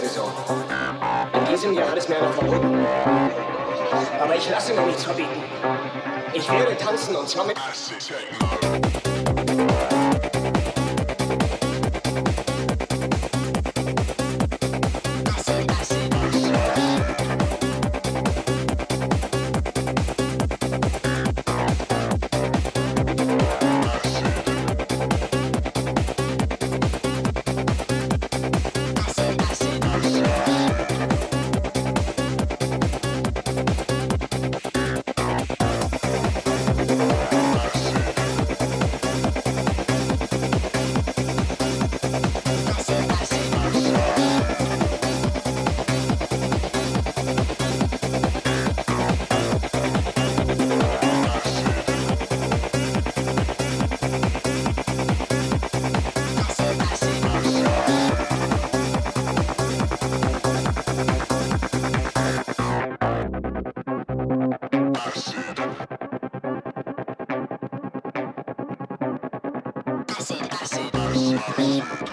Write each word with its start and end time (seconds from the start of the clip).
der 0.00 0.08
Saison. 0.08 0.32
In 1.34 1.44
diesem 1.52 1.74
Jahr 1.74 1.96
es 1.96 2.08
mir 2.08 2.16
einer 2.16 2.32
verboten. 2.32 2.86
Aber 4.20 4.36
ich 4.36 4.48
lasse 4.50 4.74
mir 4.74 4.82
nichts 4.82 5.04
verbieten. 5.04 5.42
Ich 6.32 6.50
werde 6.50 6.76
tanzen 6.76 7.16
und 7.16 7.28
zwar 7.28 7.46
mit... 7.46 7.56
beep 71.20 71.40
beep 71.58 71.84
beep. 72.00 72.09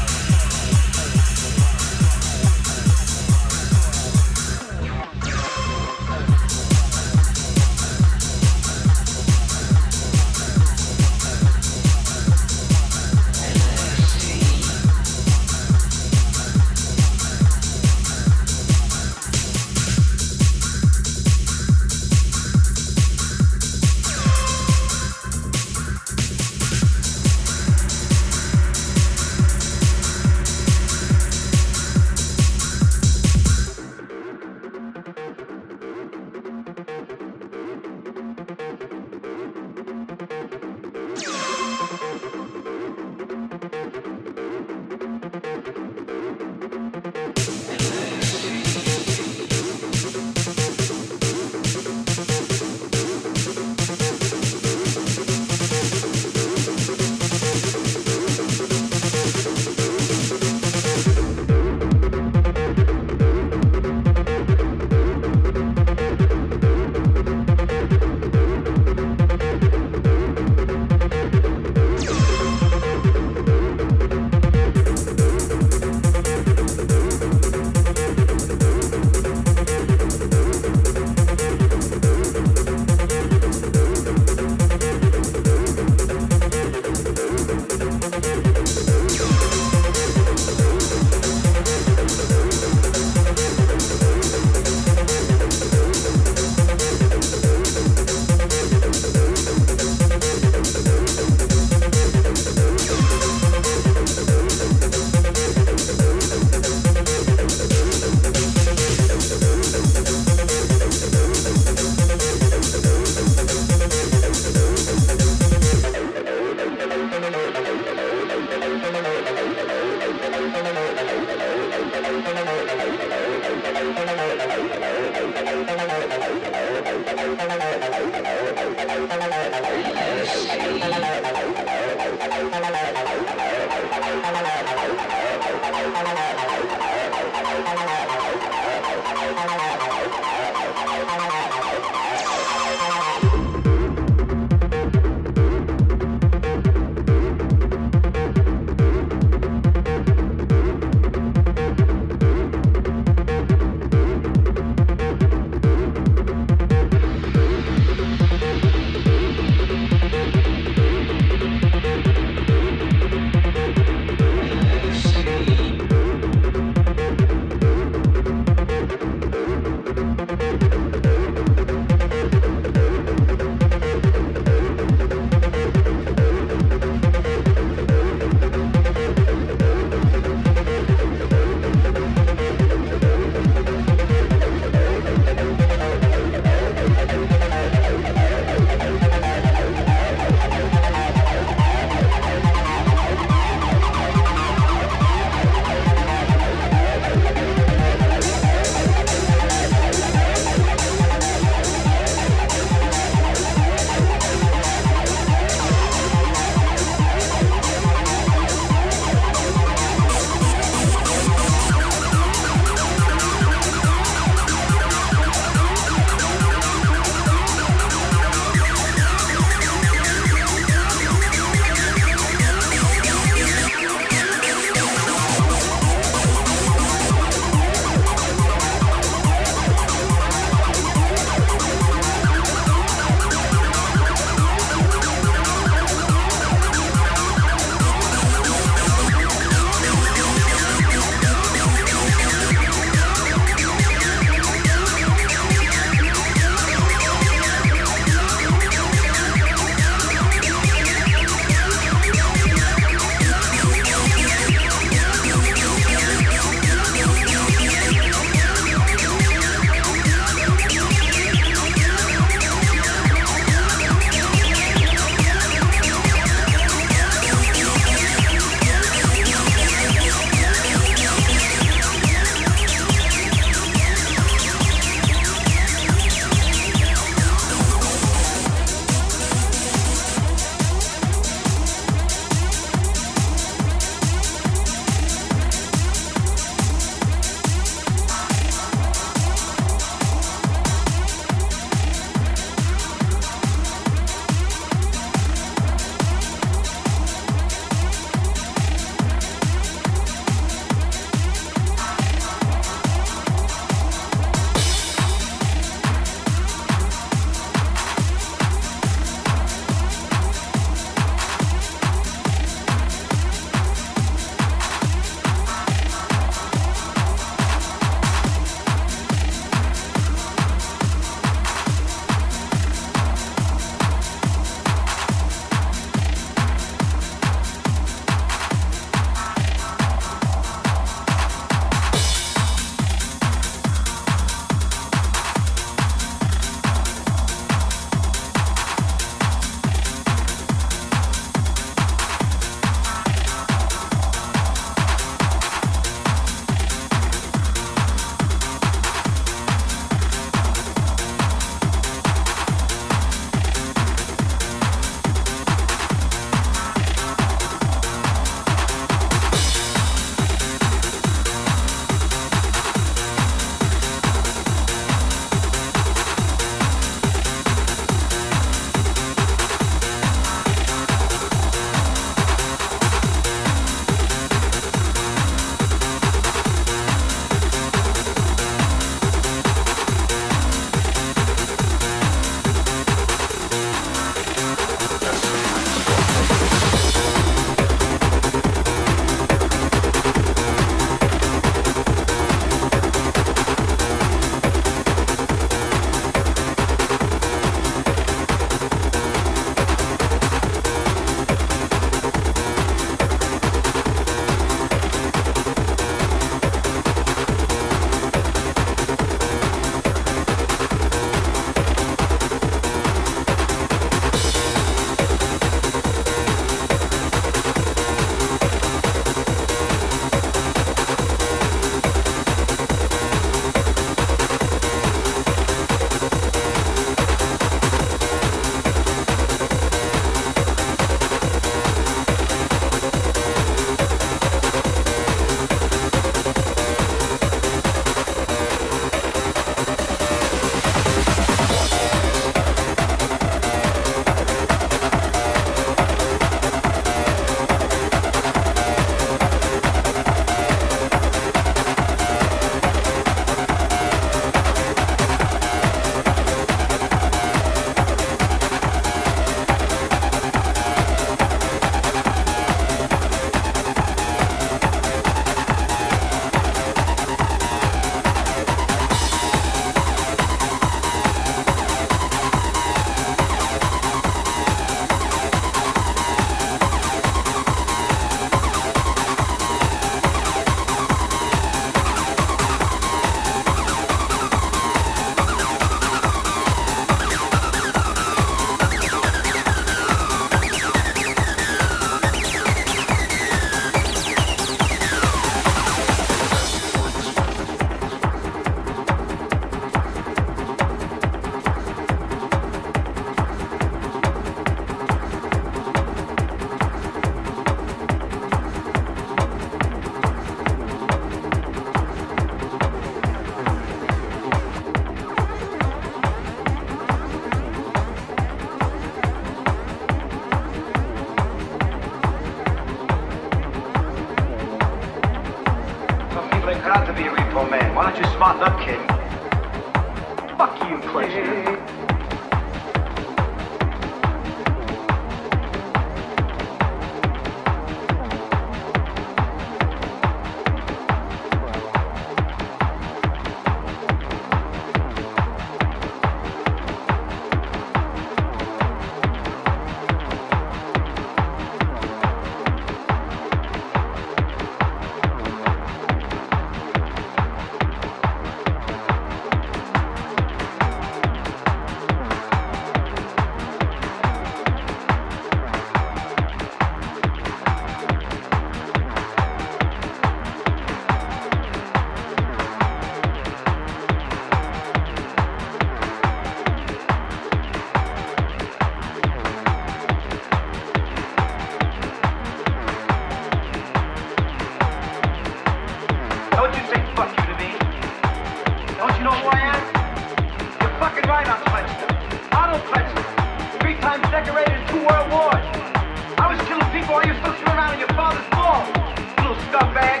the 599.51 599.59
bank. 599.73 600.00